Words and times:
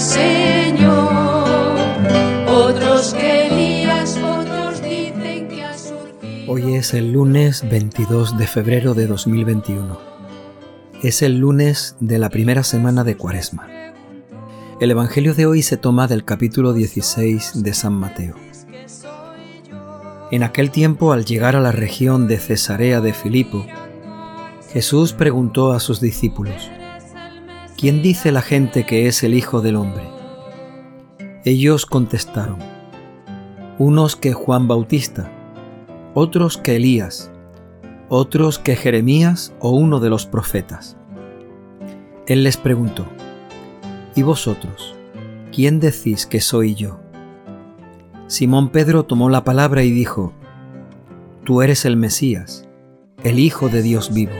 Señor. 0.00 1.08
Otros 2.46 3.14
que 3.14 3.88
otros 4.22 4.80
dicen 4.80 5.48
que 5.48 5.64
ha 5.64 5.76
surgido. 5.76 6.52
Hoy 6.52 6.76
es 6.76 6.94
el 6.94 7.12
lunes 7.12 7.68
22 7.68 8.38
de 8.38 8.46
febrero 8.46 8.94
de 8.94 9.08
2021. 9.08 9.98
Es 11.02 11.22
el 11.22 11.38
lunes 11.38 11.96
de 11.98 12.18
la 12.18 12.30
primera 12.30 12.62
semana 12.62 13.02
de 13.02 13.16
Cuaresma. 13.16 13.66
El 14.80 14.92
Evangelio 14.92 15.34
de 15.34 15.46
hoy 15.46 15.62
se 15.62 15.76
toma 15.76 16.06
del 16.06 16.24
capítulo 16.24 16.74
16 16.74 17.64
de 17.64 17.74
San 17.74 17.94
Mateo. 17.94 18.36
En 20.30 20.44
aquel 20.44 20.70
tiempo, 20.70 21.12
al 21.12 21.24
llegar 21.24 21.56
a 21.56 21.60
la 21.60 21.72
región 21.72 22.28
de 22.28 22.38
Cesarea 22.38 23.00
de 23.00 23.14
Filipo, 23.14 23.66
Jesús 24.72 25.12
preguntó 25.12 25.72
a 25.72 25.80
sus 25.80 26.00
discípulos, 26.00 26.70
¿quién 27.78 28.02
dice 28.02 28.32
la 28.32 28.42
gente 28.42 28.84
que 28.84 29.06
es 29.06 29.22
el 29.22 29.34
Hijo 29.34 29.60
del 29.60 29.76
Hombre? 29.76 30.02
Ellos 31.44 31.86
contestaron, 31.86 32.58
unos 33.78 34.16
que 34.16 34.32
Juan 34.32 34.66
Bautista, 34.66 35.30
otros 36.12 36.58
que 36.58 36.74
Elías, 36.74 37.30
otros 38.08 38.58
que 38.58 38.74
Jeremías 38.74 39.54
o 39.60 39.70
uno 39.70 40.00
de 40.00 40.10
los 40.10 40.26
profetas. 40.26 40.96
Él 42.26 42.42
les 42.42 42.56
preguntó, 42.56 43.06
¿y 44.16 44.22
vosotros, 44.22 44.96
quién 45.52 45.78
decís 45.78 46.26
que 46.26 46.40
soy 46.40 46.74
yo? 46.74 46.98
Simón 48.26 48.70
Pedro 48.70 49.04
tomó 49.04 49.30
la 49.30 49.44
palabra 49.44 49.84
y 49.84 49.92
dijo, 49.92 50.32
Tú 51.44 51.62
eres 51.62 51.84
el 51.84 51.96
Mesías, 51.96 52.68
el 53.22 53.38
Hijo 53.38 53.68
de 53.68 53.82
Dios 53.82 54.12
vivo. 54.12 54.34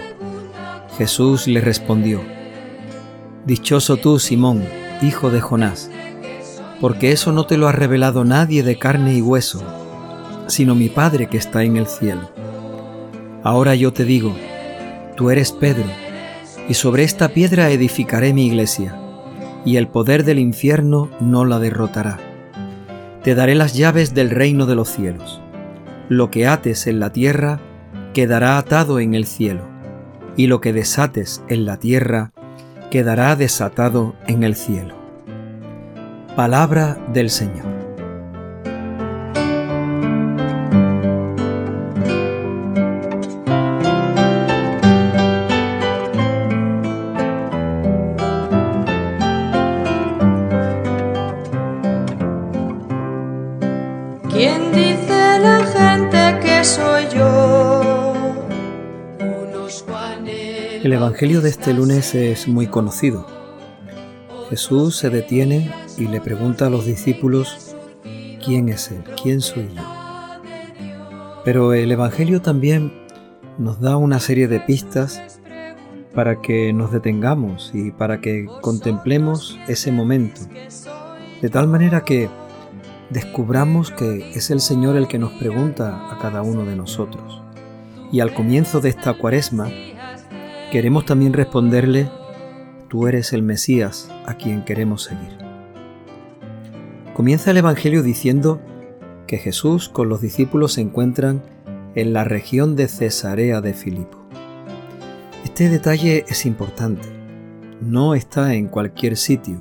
Jesús 0.99 1.47
le 1.47 1.61
respondió, 1.61 2.21
Dichoso 3.47 3.97
tú, 3.97 4.19
Simón, 4.19 4.65
hijo 5.01 5.31
de 5.31 5.41
Jonás, 5.41 5.91
porque 6.81 7.13
eso 7.13 7.33
no 7.33 7.47
te 7.47 7.57
lo 7.57 7.69
ha 7.69 7.73
revelado 7.73 8.25
nadie 8.25 8.63
de 8.63 8.79
carne 8.79 9.15
y 9.15 9.23
hueso, 9.23 9.63
sino 10.49 10.75
mi 10.75 10.89
Padre 10.89 11.29
que 11.29 11.39
está 11.39 11.63
en 11.63 11.77
el 11.77 11.87
cielo. 11.87 12.31
Ahora 13.43 13.75
yo 13.75 13.93
te 13.93 14.05
digo, 14.05 14.35
tú 15.17 15.31
eres 15.31 15.53
Pedro, 15.53 15.87
y 16.69 16.75
sobre 16.75 17.05
esta 17.05 17.31
piedra 17.31 17.71
edificaré 17.71 18.35
mi 18.35 18.47
iglesia, 18.47 18.97
y 19.65 19.77
el 19.77 19.89
poder 19.89 20.25
del 20.25 20.39
infierno 20.39 21.09
no 21.21 21.45
la 21.45 21.59
derrotará. 21.59 22.19
Te 23.23 23.35
daré 23.35 23.55
las 23.55 23.75
llaves 23.75 24.15
del 24.15 24.31
reino 24.31 24.67
de 24.67 24.75
los 24.75 24.89
cielos. 24.89 25.41
Lo 26.09 26.31
que 26.31 26.47
ates 26.47 26.87
en 26.87 27.01
la 27.01 27.13
tierra 27.13 27.61
quedará 28.15 28.59
atado 28.59 29.01
en 29.01 29.15
el 29.15 29.27
cielo 29.27 29.63
y 30.37 30.47
lo 30.47 30.61
que 30.61 30.73
desates 30.73 31.43
en 31.49 31.67
la 31.67 31.79
tierra 31.79 32.33
quedará 32.91 33.37
desatado 33.37 34.15
en 34.27 34.43
el 34.43 34.55
cielo. 34.55 34.95
Palabra 36.37 36.97
del 37.13 37.31
Señor. 37.31 37.67
¿Quién 54.31 54.73
El 60.89 60.95
Evangelio 60.95 61.43
de 61.43 61.51
este 61.51 61.75
lunes 61.75 62.15
es 62.15 62.49
muy 62.49 62.67
conocido. 62.67 63.27
Jesús 64.49 64.97
se 64.97 65.11
detiene 65.11 65.71
y 65.99 66.07
le 66.07 66.19
pregunta 66.19 66.67
a 66.67 66.71
los 66.71 66.87
discípulos, 66.87 67.77
¿quién 68.43 68.71
es 68.71 68.91
Él? 68.91 69.05
¿Quién 69.23 69.43
soy 69.43 69.69
yo? 69.77 69.83
Pero 71.45 71.75
el 71.75 71.93
Evangelio 71.93 72.41
también 72.41 72.91
nos 73.59 73.83
da 73.83 73.99
una 73.99 74.19
serie 74.19 74.49
de 74.49 74.61
pistas 74.61 75.21
para 76.15 76.41
que 76.41 76.73
nos 76.73 76.91
detengamos 76.91 77.71
y 77.75 77.91
para 77.91 78.23
que 78.23 78.47
contemplemos 78.63 79.59
ese 79.69 79.93
momento, 79.93 80.41
de 81.43 81.51
tal 81.51 81.69
manera 81.69 82.01
que 82.03 82.31
descubramos 83.11 83.91
que 83.91 84.31
es 84.31 84.51
el 84.51 84.63
Señor 84.63 84.97
el 84.97 85.07
que 85.07 85.19
nos 85.19 85.33
pregunta 85.33 86.11
a 86.11 86.19
cada 86.19 86.41
uno 86.41 86.65
de 86.65 86.77
nosotros. 86.77 87.43
Y 88.11 88.21
al 88.21 88.33
comienzo 88.33 88.81
de 88.81 88.89
esta 88.89 89.13
cuaresma, 89.13 89.69
queremos 90.71 91.07
también 91.07 91.33
responderle, 91.33 92.11
tú 92.89 93.07
eres 93.07 93.33
el 93.33 93.43
Mesías 93.43 94.11
a 94.27 94.35
quien 94.35 94.65
queremos 94.65 95.03
seguir. 95.05 95.39
Comienza 97.15 97.51
el 97.51 97.57
Evangelio 97.57 98.03
diciendo 98.03 98.61
que 99.27 99.39
Jesús 99.39 99.89
con 99.89 100.09
los 100.09 100.21
discípulos 100.21 100.75
se 100.75 100.83
encuentran 100.83 101.43
en 101.95 102.13
la 102.13 102.25
región 102.25 102.77
de 102.77 102.89
Cesarea 102.89 103.61
de 103.61 103.75
Filipo. 103.75 104.19
Este 105.45 105.69
detalle 105.69 106.25
es 106.29 106.47
importante. 106.47 107.09
No 107.81 108.15
está 108.15 108.55
en 108.55 108.69
cualquier 108.69 109.17
sitio. 109.17 109.61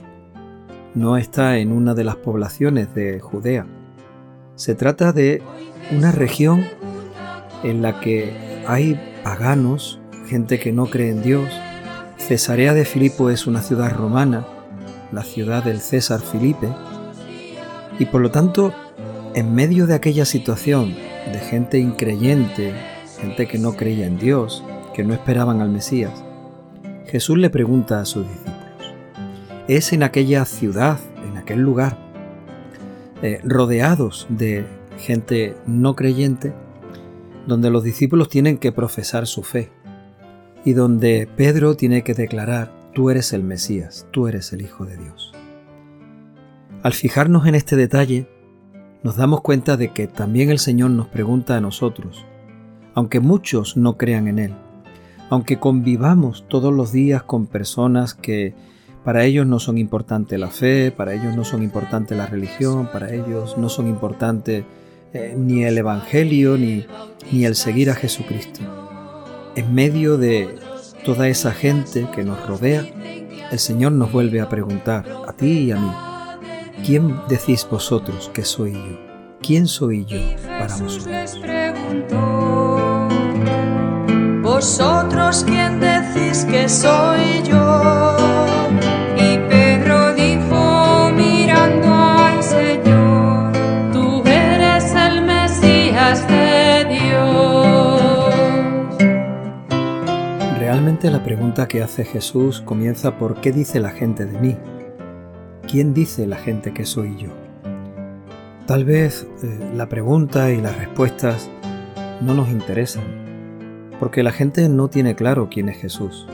No 0.94 1.18
está 1.18 1.58
en 1.58 1.72
una 1.72 1.94
de 1.94 2.04
las 2.04 2.18
poblaciones 2.18 2.94
de 2.94 3.20
Judea. 3.20 3.66
Se 4.56 4.76
trata 4.76 5.14
de 5.14 5.42
una 5.96 6.12
región 6.12 6.66
en 7.64 7.82
la 7.82 8.00
que 8.00 8.64
hay 8.68 9.00
paganos 9.24 10.00
gente 10.28 10.60
que 10.60 10.72
no 10.72 10.88
cree 10.88 11.10
en 11.10 11.24
Dios. 11.24 11.50
Cesarea 12.18 12.74
de 12.74 12.86
Filipo 12.86 13.30
es 13.30 13.48
una 13.48 13.62
ciudad 13.62 13.96
romana, 13.96 14.46
la 15.12 15.24
ciudad 15.24 15.64
del 15.64 15.80
César 15.80 16.20
Filipe, 16.20 16.68
y 18.00 18.06
por 18.06 18.22
lo 18.22 18.30
tanto, 18.30 18.74
en 19.34 19.56
medio 19.56 19.88
de 19.88 19.96
aquella 19.96 20.26
situación 20.26 20.94
de 21.32 21.40
gente 21.40 21.80
increyente, 21.80 22.74
gente 23.20 23.48
que 23.48 23.58
no 23.58 23.74
creía 23.74 24.06
en 24.06 24.20
Dios, 24.20 24.64
que 24.94 25.04
no 25.04 25.14
esperaban 25.14 25.62
al 25.62 25.70
Mesías, 25.70 26.24
Jesús 27.06 27.38
le 27.38 27.50
pregunta 27.50 28.02
a 28.02 28.06
sus 28.06 28.28
discípulos, 28.28 28.58
es 29.68 29.94
en 29.94 30.04
aquella 30.04 30.46
ciudad, 30.46 31.00
en 31.26 31.38
aquel 31.38 31.60
lugar, 31.60 31.98
eh, 33.22 33.40
rodeados 33.44 34.28
de 34.30 34.66
gente 35.00 35.56
no 35.66 35.96
creyente, 35.96 36.54
donde 37.48 37.70
los 37.70 37.84
discípulos 37.84 38.28
tienen 38.28 38.58
que 38.58 38.72
profesar 38.72 39.26
su 39.26 39.44
fe 39.44 39.72
y 40.68 40.74
donde 40.74 41.30
Pedro 41.38 41.78
tiene 41.78 42.04
que 42.04 42.14
declarar, 42.14 42.74
tú 42.94 43.10
eres 43.10 43.32
el 43.32 43.42
Mesías, 43.42 44.06
tú 44.12 44.28
eres 44.28 44.52
el 44.52 44.62
Hijo 44.62 44.86
de 44.86 44.98
Dios. 44.98 45.32
Al 46.84 46.92
fijarnos 46.92 47.48
en 47.48 47.56
este 47.56 47.78
detalle, 47.78 48.28
nos 49.02 49.16
damos 49.16 49.40
cuenta 49.40 49.78
de 49.78 49.94
que 49.94 50.08
también 50.08 50.50
el 50.50 50.60
Señor 50.60 50.92
nos 50.92 51.08
pregunta 51.08 51.56
a 51.56 51.62
nosotros, 51.62 52.26
aunque 52.96 53.22
muchos 53.22 53.78
no 53.78 53.96
crean 53.96 54.28
en 54.28 54.40
Él, 54.40 54.56
aunque 55.30 55.58
convivamos 55.58 56.44
todos 56.50 56.74
los 56.74 56.92
días 56.92 57.24
con 57.24 57.48
personas 57.48 58.14
que 58.14 58.54
para 59.06 59.24
ellos 59.24 59.48
no 59.48 59.60
son 59.60 59.78
importante 59.78 60.38
la 60.38 60.50
fe, 60.50 60.92
para 60.92 61.14
ellos 61.14 61.34
no 61.34 61.46
son 61.46 61.64
importante 61.64 62.14
la 62.14 62.26
religión, 62.26 62.90
para 62.92 63.14
ellos 63.14 63.58
no 63.58 63.70
son 63.70 63.88
importante 63.88 64.66
eh, 65.14 65.34
ni 65.38 65.64
el 65.64 65.78
Evangelio 65.78 66.58
ni, 66.58 66.86
ni 67.32 67.46
el 67.46 67.56
seguir 67.56 67.90
a 67.90 67.96
Jesucristo 67.96 68.87
en 69.58 69.74
medio 69.74 70.18
de 70.18 70.60
toda 71.04 71.28
esa 71.28 71.52
gente 71.52 72.08
que 72.14 72.24
nos 72.24 72.46
rodea, 72.48 72.86
el 73.52 73.58
Señor 73.58 73.92
nos 73.94 74.12
vuelve 74.12 74.40
a 74.40 74.48
preguntar, 74.50 75.04
a 75.28 75.34
ti 75.34 75.48
y 75.48 75.72
a 75.72 75.78
mí, 75.78 75.92
¿quién 76.86 77.20
decís 77.28 77.68
vosotros 77.70 78.30
que 78.34 78.46
soy 78.46 78.74
yo? 78.74 79.00
¿Quién 79.42 79.66
soy 79.66 80.06
yo 80.06 80.20
para 80.60 80.78
vosotros? 80.78 81.40
Vosotros 84.44 85.44
quién 85.44 85.80
decís 85.80 86.46
que 86.46 86.70
soy 86.70 87.42
yo. 87.44 88.07
La 101.04 101.24
pregunta 101.24 101.68
que 101.68 101.84
hace 101.84 102.04
Jesús 102.04 102.60
comienza 102.60 103.20
por 103.20 103.40
¿qué 103.40 103.52
dice 103.52 103.80
la 103.80 103.92
gente 103.92 104.26
de 104.26 104.40
mí? 104.40 104.58
¿Quién 105.70 105.94
dice 105.94 106.26
la 106.26 106.38
gente 106.38 106.74
que 106.74 106.86
soy 106.86 107.16
yo? 107.18 107.30
Tal 108.66 108.84
vez 108.84 109.28
eh, 109.44 109.72
la 109.76 109.88
pregunta 109.90 110.52
y 110.52 110.60
las 110.60 110.76
respuestas 110.76 111.50
no 112.20 112.34
nos 112.34 112.50
interesan, 112.50 113.04
porque 114.00 114.24
la 114.24 114.32
gente 114.32 114.68
no 114.70 114.90
tiene 114.90 115.16
claro 115.16 115.50
quién 115.52 115.70
es 115.70 115.78
Jesús. 115.78 116.28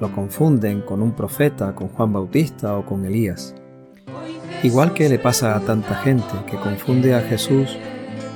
Lo 0.00 0.12
confunden 0.12 0.82
con 0.82 1.02
un 1.02 1.12
profeta, 1.12 1.74
con 1.74 1.88
Juan 1.88 2.12
Bautista 2.12 2.78
o 2.78 2.86
con 2.86 3.04
Elías. 3.04 3.56
Igual 4.62 4.94
que 4.94 5.08
le 5.08 5.18
pasa 5.18 5.56
a 5.56 5.60
tanta 5.60 5.96
gente 5.96 6.32
que 6.48 6.56
confunde 6.56 7.14
a 7.14 7.22
Jesús 7.22 7.76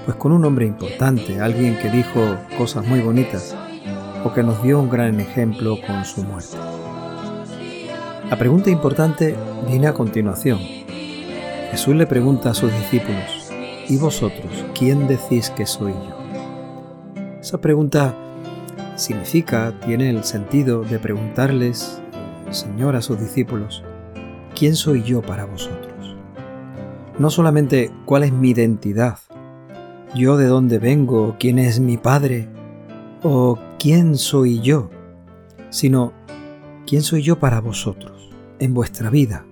pues 0.05 0.17
con 0.17 0.33
un 0.33 0.45
hombre 0.45 0.67
importante, 0.67 1.41
alguien 1.41 1.79
que 1.79 1.91
dijo 1.91 2.37
cosas 2.59 2.85
muy 2.87 3.01
bonitas, 3.01 3.57
o 4.25 4.33
que 4.33 4.43
nos 4.43 4.63
dio 4.63 4.79
un 4.81 4.91
gran 4.91 5.21
ejemplo 5.21 5.77
con 5.87 6.05
su 6.05 6.23
muerte. 6.23 6.57
La 8.29 8.37
pregunta 8.39 8.71
importante 8.71 9.35
viene 9.67 9.87
a 9.89 9.95
continuación. 9.95 10.59
Jesús 11.71 11.97
le 11.97 12.07
pregunta 12.07 12.51
a 12.51 12.55
sus 12.55 12.73
discípulos, 12.73 13.51
¿y 13.89 13.97
vosotros 13.97 14.65
quién 14.79 15.09
decís 15.09 15.51
que 15.51 15.67
soy 15.67 15.93
yo? 15.93 16.17
Esa 17.41 17.61
pregunta 17.61 18.15
significa, 18.97 19.75
tiene 19.85 20.11
el 20.11 20.25
sentido 20.25 20.83
de 20.83 20.99
preguntarles, 20.99 22.01
Señor 22.51 22.97
a 22.97 23.03
sus 23.03 23.19
discípulos, 23.19 23.83
¿quién 24.55 24.77
soy 24.77 25.03
yo 25.03 25.23
para 25.23 25.47
vosotros? 25.47 26.17
No 27.19 27.31
solamente 27.31 27.91
cuál 28.05 28.25
es 28.25 28.33
mi 28.33 28.51
identidad, 28.51 29.19
yo 30.15 30.37
de 30.37 30.47
dónde 30.47 30.79
vengo, 30.79 31.37
quién 31.39 31.59
es 31.59 31.81
mi 31.81 31.97
Padre, 31.97 32.49
o 33.23 33.59
quién 33.79 34.17
soy 34.17 34.61
yo, 34.61 34.91
sino 35.71 36.13
quién 36.87 37.03
soy 37.03 37.23
yo 37.23 37.39
para 37.39 37.61
vosotros, 37.61 38.31
en 38.59 38.75
vuestra 38.75 39.11
vida. 39.11 39.45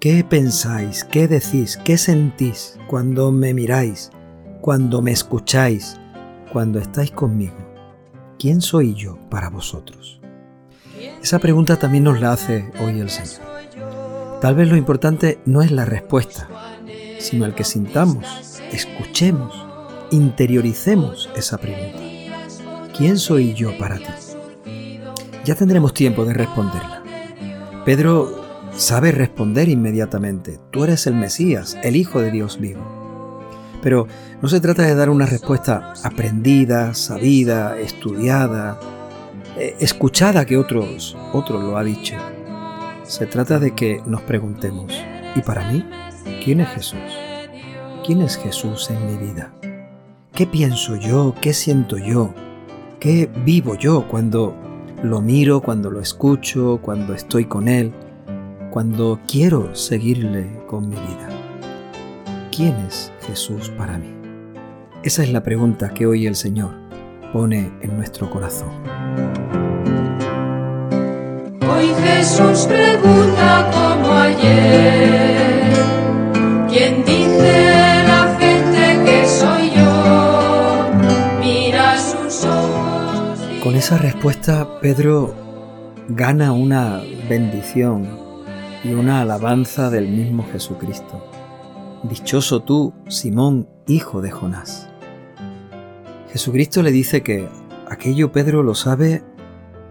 ¿Qué 0.00 0.24
pensáis, 0.24 1.04
qué 1.04 1.28
decís, 1.28 1.76
qué 1.84 1.98
sentís 1.98 2.78
cuando 2.88 3.32
me 3.32 3.52
miráis, 3.54 4.10
cuando 4.60 5.02
me 5.02 5.10
escucháis, 5.12 5.98
cuando 6.52 6.78
estáis 6.78 7.10
conmigo? 7.10 7.68
¿quién 8.38 8.60
soy 8.60 8.94
yo 8.94 9.18
para 9.28 9.50
vosotros? 9.50 10.20
Esa 11.22 11.38
pregunta 11.38 11.78
también 11.78 12.04
nos 12.04 12.20
la 12.20 12.32
hace 12.32 12.70
hoy 12.80 13.00
el 13.00 13.10
Señor. 13.10 13.46
Tal 14.40 14.54
vez 14.54 14.68
lo 14.68 14.76
importante 14.76 15.40
no 15.44 15.62
es 15.62 15.72
la 15.72 15.84
respuesta, 15.84 16.48
sino 17.18 17.44
el 17.44 17.54
que 17.54 17.64
sintamos, 17.64 18.60
escuchemos, 18.72 19.66
interioricemos 20.10 21.28
esa 21.34 21.58
pregunta. 21.58 22.07
¿Quién 22.98 23.16
soy 23.16 23.54
yo 23.54 23.78
para 23.78 23.98
ti? 23.98 24.04
Ya 25.44 25.54
tendremos 25.54 25.94
tiempo 25.94 26.24
de 26.24 26.34
responderla. 26.34 27.04
Pedro 27.84 28.44
sabe 28.74 29.12
responder 29.12 29.68
inmediatamente. 29.68 30.58
Tú 30.72 30.82
eres 30.82 31.06
el 31.06 31.14
Mesías, 31.14 31.78
el 31.84 31.94
Hijo 31.94 32.20
de 32.20 32.32
Dios 32.32 32.58
vivo. 32.58 32.82
Pero 33.84 34.08
no 34.42 34.48
se 34.48 34.58
trata 34.58 34.82
de 34.82 34.96
dar 34.96 35.10
una 35.10 35.26
respuesta 35.26 35.94
aprendida, 36.02 36.92
sabida, 36.92 37.78
estudiada, 37.78 38.80
eh, 39.56 39.76
escuchada 39.78 40.44
que 40.44 40.56
otros, 40.56 41.16
otros 41.32 41.62
lo 41.62 41.78
ha 41.78 41.84
dicho. 41.84 42.16
Se 43.04 43.26
trata 43.26 43.60
de 43.60 43.76
que 43.76 44.02
nos 44.06 44.22
preguntemos, 44.22 44.92
¿y 45.36 45.40
para 45.42 45.70
mí? 45.70 45.88
¿Quién 46.44 46.58
es 46.58 46.68
Jesús? 46.70 46.98
¿Quién 48.04 48.22
es 48.22 48.36
Jesús 48.36 48.90
en 48.90 49.06
mi 49.06 49.24
vida? 49.24 49.52
¿Qué 50.34 50.48
pienso 50.48 50.96
yo? 50.96 51.36
¿Qué 51.40 51.54
siento 51.54 51.96
yo? 51.96 52.34
¿Qué 53.00 53.30
vivo 53.44 53.76
yo 53.76 54.06
cuando 54.08 54.54
lo 55.02 55.20
miro, 55.20 55.60
cuando 55.60 55.90
lo 55.90 56.00
escucho, 56.00 56.80
cuando 56.82 57.14
estoy 57.14 57.44
con 57.44 57.68
Él, 57.68 57.92
cuando 58.70 59.20
quiero 59.26 59.74
seguirle 59.74 60.48
con 60.66 60.88
mi 60.88 60.96
vida? 60.96 61.28
¿quién 62.58 62.74
es 62.88 63.12
Jesús 63.24 63.70
para 63.78 63.98
mí? 63.98 64.12
Esa 65.04 65.22
es 65.22 65.30
la 65.30 65.44
pregunta 65.44 65.90
que 65.94 66.06
hoy 66.06 66.26
el 66.26 66.34
Señor 66.34 66.74
pone 67.32 67.70
en 67.82 67.96
nuestro 67.96 68.28
corazón. 68.28 68.70
Hoy 71.72 71.86
Jesús 72.02 72.66
pregunta 72.66 73.70
como 73.72 74.12
ayer, 74.12 75.37
Con 83.62 83.74
esa 83.74 83.98
respuesta 83.98 84.78
Pedro 84.80 85.34
gana 86.08 86.52
una 86.52 87.02
bendición 87.28 88.08
y 88.84 88.92
una 88.92 89.20
alabanza 89.20 89.90
del 89.90 90.08
mismo 90.08 90.46
Jesucristo. 90.52 91.28
Dichoso 92.04 92.62
tú, 92.62 92.94
Simón, 93.08 93.68
hijo 93.88 94.22
de 94.22 94.30
Jonás. 94.30 94.88
Jesucristo 96.30 96.84
le 96.84 96.92
dice 96.92 97.24
que 97.24 97.48
aquello 97.90 98.30
Pedro 98.30 98.62
lo 98.62 98.76
sabe 98.76 99.24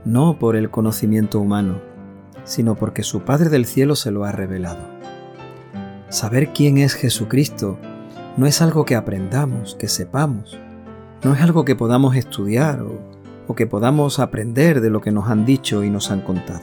no 0.06 0.40
por 0.40 0.56
el 0.56 0.70
conocimiento 0.70 1.42
humano, 1.42 1.82
sino 2.46 2.76
porque 2.76 3.04
su 3.04 3.24
Padre 3.24 3.50
del 3.50 3.66
cielo 3.66 3.98
se 3.98 4.12
lo 4.12 4.24
ha 4.24 4.32
revelado. 4.32 4.88
Saber 6.08 6.54
quién 6.54 6.78
es 6.78 6.94
Jesucristo 6.94 7.78
no 8.38 8.46
es 8.46 8.62
algo 8.62 8.86
que 8.86 8.96
aprendamos, 8.96 9.76
que 9.76 9.90
sepamos, 9.90 10.58
no 11.22 11.34
es 11.34 11.42
algo 11.42 11.66
que 11.66 11.76
podamos 11.76 12.16
estudiar 12.16 12.82
o, 12.82 13.17
o, 13.48 13.56
que 13.56 13.68
podamos 13.68 14.20
aprender 14.20 14.82
de 14.82 14.90
lo 14.90 15.02
que 15.02 15.12
nos 15.12 15.30
han 15.30 15.46
dicho 15.46 15.84
y 15.84 15.90
nos 15.90 16.12
han 16.12 16.22
contado. 16.22 16.62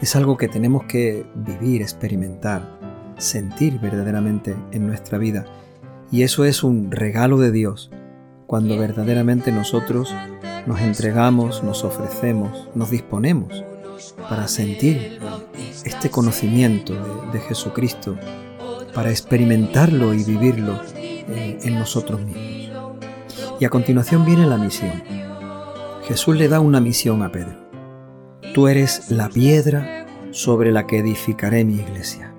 Es 0.00 0.16
algo 0.16 0.36
que 0.36 0.48
tenemos 0.48 0.84
que 0.84 1.26
vivir, 1.34 1.82
experimentar 1.82 2.80
sentir 3.20 3.78
verdaderamente 3.78 4.56
en 4.72 4.86
nuestra 4.86 5.18
vida. 5.18 5.44
Y 6.10 6.22
eso 6.22 6.44
es 6.44 6.64
un 6.64 6.90
regalo 6.90 7.38
de 7.38 7.52
Dios 7.52 7.90
cuando 8.46 8.76
verdaderamente 8.76 9.52
nosotros 9.52 10.12
nos 10.66 10.80
entregamos, 10.80 11.62
nos 11.62 11.84
ofrecemos, 11.84 12.68
nos 12.74 12.90
disponemos 12.90 13.64
para 14.28 14.48
sentir 14.48 15.20
este 15.84 16.10
conocimiento 16.10 16.94
de, 17.32 17.38
Jesucristo, 17.40 18.16
para 18.94 19.10
experimentarlo 19.10 20.12
y 20.14 20.24
vivirlo 20.24 20.80
en, 20.96 21.58
en 21.62 21.78
nosotros 21.78 22.20
mismos. 22.20 22.50
Y 23.60 23.64
a 23.64 23.68
continuación 23.68 24.24
viene 24.24 24.46
la 24.46 24.56
misión. 24.56 25.19
Jesús 26.10 26.36
le 26.36 26.48
da 26.48 26.58
una 26.58 26.80
misión 26.80 27.22
a 27.22 27.30
Pedro. 27.30 27.70
Tú 28.52 28.66
eres 28.66 29.12
la 29.12 29.28
piedra 29.28 30.06
sobre 30.32 30.72
la 30.72 30.84
que 30.88 30.98
edificaré 30.98 31.64
mi 31.64 31.74
iglesia. 31.74 32.34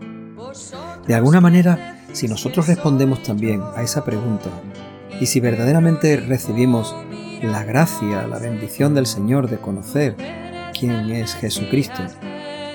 De 1.08 1.16
alguna 1.16 1.40
manera, 1.40 2.04
si 2.12 2.28
nosotros 2.28 2.68
respondemos 2.68 3.24
también 3.24 3.62
a 3.78 3.82
esa 3.82 4.04
pregunta 4.04 4.50
y 5.22 5.28
si 5.28 5.40
verdaderamente 5.40 6.18
recibimos 6.18 6.94
la 7.42 7.64
gracia, 7.64 8.28
la 8.28 8.40
bendición 8.40 8.94
del 8.94 9.06
Señor 9.06 9.50
de 9.50 9.60
conocer 9.60 10.18
quién 10.78 11.10
es 11.10 11.34
Jesucristo, 11.36 12.04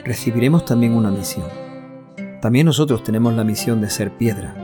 recibiremos 0.02 0.64
también 0.64 0.94
una 0.94 1.10
misión. 1.10 1.44
También 2.40 2.64
nosotros 2.64 3.04
tenemos 3.04 3.34
la 3.34 3.44
misión 3.44 3.82
de 3.82 3.90
ser 3.90 4.16
piedra. 4.16 4.54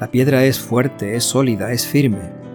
La 0.00 0.10
piedra 0.10 0.44
es 0.44 0.60
fuerte, 0.60 1.16
es 1.16 1.24
sólida, 1.24 1.72
es 1.72 1.86
firme. 1.86 2.45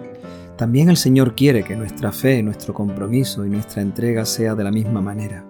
También 0.62 0.88
el 0.90 0.96
Señor 0.96 1.34
quiere 1.34 1.64
que 1.64 1.74
nuestra 1.74 2.12
fe, 2.12 2.40
nuestro 2.40 2.72
compromiso 2.72 3.44
y 3.44 3.50
nuestra 3.50 3.82
entrega 3.82 4.24
sea 4.24 4.54
de 4.54 4.62
la 4.62 4.70
misma 4.70 5.00
manera. 5.00 5.44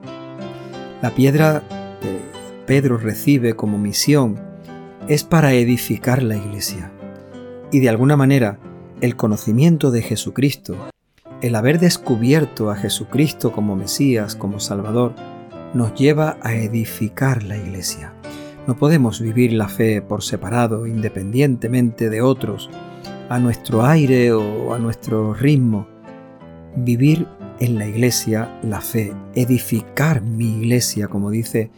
La 1.02 1.14
piedra 1.14 1.62
que 2.00 2.18
Pedro 2.64 2.96
recibe 2.96 3.54
como 3.54 3.76
misión 3.76 4.40
es 5.08 5.22
para 5.22 5.52
edificar 5.52 6.22
la 6.22 6.36
iglesia. 6.36 6.92
Y 7.70 7.80
de 7.80 7.90
alguna 7.90 8.16
manera, 8.16 8.58
el 9.02 9.14
conocimiento 9.14 9.90
de 9.90 10.00
Jesucristo, 10.00 10.76
el 11.42 11.56
haber 11.56 11.78
descubierto 11.78 12.70
a 12.70 12.76
Jesucristo 12.76 13.52
como 13.52 13.76
Mesías, 13.76 14.34
como 14.34 14.60
Salvador, 14.60 15.14
nos 15.74 15.94
lleva 15.94 16.38
a 16.40 16.54
edificar 16.54 17.42
la 17.42 17.58
iglesia. 17.58 18.14
No 18.66 18.78
podemos 18.78 19.20
vivir 19.20 19.52
la 19.52 19.68
fe 19.68 20.00
por 20.00 20.22
separado, 20.22 20.86
independientemente 20.86 22.08
de 22.08 22.22
otros, 22.22 22.70
a 23.28 23.38
nuestro 23.38 23.84
aire 23.84 24.32
o 24.32 24.74
a 24.74 24.78
nuestro 24.78 25.34
ritmo. 25.34 25.86
Vivir 26.76 27.26
en 27.60 27.78
la 27.78 27.86
iglesia 27.86 28.58
la 28.62 28.80
fe, 28.80 29.12
edificar 29.34 30.22
mi 30.22 30.58
iglesia, 30.58 31.08
como 31.08 31.30
dice 31.30 31.70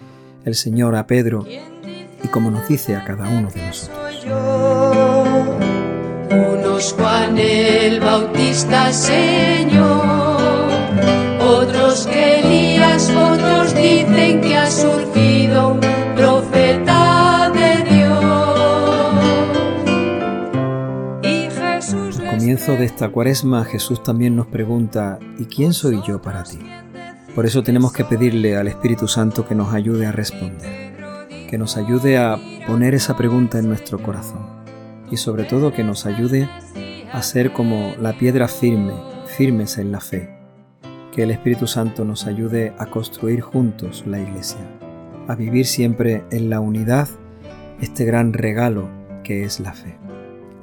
el 0.44 0.54
Señor 0.54 0.96
a 0.96 1.06
Pedro, 1.06 1.44
y 1.46 2.28
como 2.28 2.50
nos 2.50 2.68
dice 2.68 2.96
a 2.96 3.04
cada 3.04 3.28
uno 3.28 3.50
de 3.50 3.66
nosotros. 3.66 4.26
Unos 6.30 6.94
Juan 6.94 7.38
el 7.38 8.00
Bautista, 8.00 8.92
Señor, 8.92 10.06
otros 11.40 12.06
que 12.06 12.40
Elías, 12.40 13.10
otros 13.10 13.74
dicen 13.74 14.40
que 14.40 14.56
ha 14.56 14.70
surgido 14.70 15.78
profeta 15.80 15.93
comienzo 22.64 22.80
de 22.80 22.86
esta 22.86 23.10
cuaresma 23.10 23.64
Jesús 23.66 24.02
también 24.02 24.36
nos 24.36 24.46
pregunta, 24.46 25.18
¿y 25.38 25.44
quién 25.44 25.74
soy 25.74 26.00
yo 26.06 26.22
para 26.22 26.44
ti? 26.44 26.58
Por 27.34 27.44
eso 27.44 27.62
tenemos 27.62 27.92
que 27.92 28.06
pedirle 28.06 28.56
al 28.56 28.68
Espíritu 28.68 29.06
Santo 29.06 29.46
que 29.46 29.54
nos 29.54 29.74
ayude 29.74 30.06
a 30.06 30.12
responder 30.12 30.94
que 31.50 31.58
nos 31.58 31.76
ayude 31.76 32.16
a 32.16 32.38
poner 32.66 32.94
esa 32.94 33.18
pregunta 33.18 33.58
en 33.58 33.68
nuestro 33.68 34.02
corazón 34.02 34.46
y 35.10 35.18
sobre 35.18 35.44
todo 35.44 35.74
que 35.74 35.84
nos 35.84 36.06
ayude 36.06 36.48
a 37.12 37.22
ser 37.22 37.52
como 37.52 37.92
la 38.00 38.16
piedra 38.16 38.48
firme, 38.48 38.94
firmes 39.26 39.76
en 39.76 39.92
la 39.92 40.00
fe. 40.00 40.30
Que 41.12 41.24
el 41.24 41.32
Espíritu 41.32 41.66
Santo 41.66 42.06
nos 42.06 42.26
ayude 42.26 42.72
a 42.78 42.86
construir 42.86 43.42
juntos 43.42 44.04
la 44.06 44.20
iglesia, 44.20 44.66
a 45.28 45.34
vivir 45.34 45.66
siempre 45.66 46.24
en 46.30 46.48
la 46.48 46.60
unidad 46.60 47.08
este 47.80 48.06
gran 48.06 48.32
regalo 48.32 48.88
que 49.22 49.44
es 49.44 49.60
la 49.60 49.74
fe. 49.74 49.98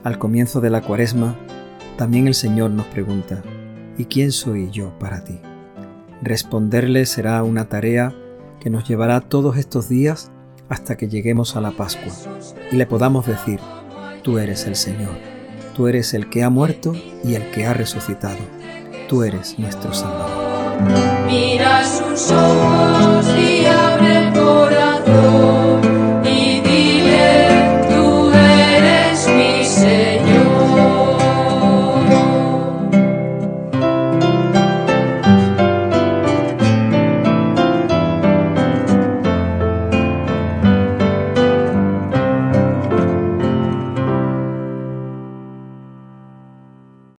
Al 0.03 0.17
comienzo 0.17 0.61
de 0.61 0.71
la 0.71 0.81
cuaresma, 0.81 1.37
también 2.01 2.25
el 2.25 2.33
Señor 2.33 2.71
nos 2.71 2.87
pregunta, 2.87 3.43
¿y 3.95 4.05
quién 4.05 4.31
soy 4.31 4.71
yo 4.71 4.97
para 4.97 5.23
ti? 5.23 5.39
Responderle 6.23 7.05
será 7.05 7.43
una 7.43 7.69
tarea 7.69 8.11
que 8.59 8.71
nos 8.71 8.87
llevará 8.87 9.21
todos 9.21 9.55
estos 9.57 9.87
días 9.87 10.31
hasta 10.67 10.97
que 10.97 11.09
lleguemos 11.09 11.55
a 11.55 11.61
la 11.61 11.69
Pascua 11.69 12.11
y 12.71 12.75
le 12.75 12.87
podamos 12.87 13.27
decir, 13.27 13.59
tú 14.23 14.39
eres 14.39 14.65
el 14.65 14.75
Señor, 14.75 15.11
tú 15.75 15.87
eres 15.87 16.15
el 16.15 16.27
que 16.27 16.41
ha 16.41 16.49
muerto 16.49 16.93
y 17.23 17.35
el 17.35 17.51
que 17.51 17.67
ha 17.67 17.73
resucitado, 17.75 18.39
tú 19.07 19.21
eres 19.21 19.59
nuestro 19.59 19.93
Salvador. 19.93 20.81
Mira 21.27 21.85
sus 21.85 22.31
ojos 22.31 23.27
y 23.37 23.67
abre 23.67 24.27
el 24.27 24.33
corazón. 24.33 25.60